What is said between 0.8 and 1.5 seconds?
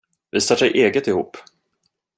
eget ihop.